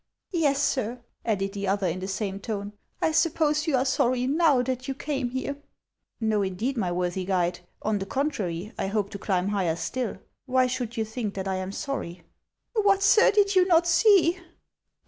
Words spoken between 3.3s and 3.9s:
pose you are